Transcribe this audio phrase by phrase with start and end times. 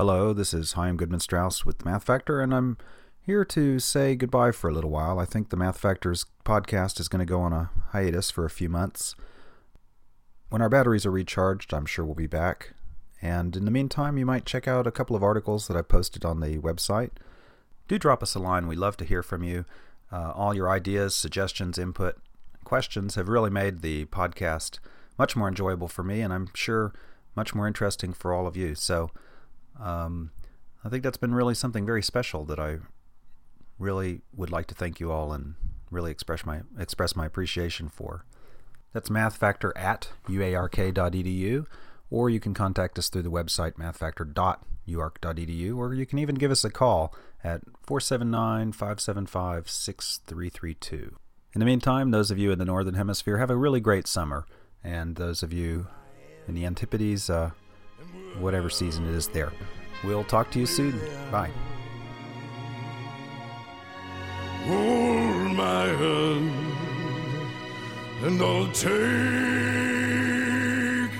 [0.00, 2.78] Hello, this is Chaim Goodman Strauss with Math Factor, and I'm
[3.20, 5.18] here to say goodbye for a little while.
[5.18, 8.50] I think the Math Factor's podcast is going to go on a hiatus for a
[8.50, 9.14] few months.
[10.48, 12.72] When our batteries are recharged, I'm sure we'll be back.
[13.20, 16.24] And in the meantime, you might check out a couple of articles that I posted
[16.24, 17.10] on the website.
[17.86, 18.68] Do drop us a line.
[18.68, 19.66] We love to hear from you.
[20.10, 22.16] Uh, all your ideas, suggestions, input,
[22.64, 24.78] questions have really made the podcast
[25.18, 26.94] much more enjoyable for me, and I'm sure
[27.36, 28.74] much more interesting for all of you.
[28.74, 29.10] So
[29.80, 30.30] um,
[30.84, 32.78] I think that's been really something very special that I
[33.78, 35.54] really would like to thank you all and
[35.90, 38.24] really express my express my appreciation for.
[38.92, 41.66] That's mathfactor at uark.edu,
[42.10, 46.64] or you can contact us through the website mathfactor.uark.edu, or you can even give us
[46.64, 51.16] a call at 479 575 6332.
[51.52, 54.46] In the meantime, those of you in the Northern Hemisphere have a really great summer,
[54.84, 55.88] and those of you
[56.46, 57.50] in the Antipodes, uh,
[58.38, 59.52] whatever season it is there.
[60.04, 60.98] We'll talk to you soon.
[61.30, 61.50] Bye.
[64.66, 66.52] Hold my hand,
[68.22, 68.90] and I'll take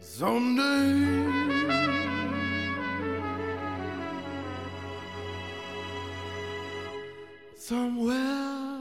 [0.00, 1.45] someday.
[7.68, 8.75] somewhere.